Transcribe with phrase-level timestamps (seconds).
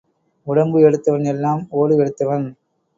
[0.47, 2.47] உடம்பு எடுத்தவன் எல்லாம் ஓடு எடுத்தவன்.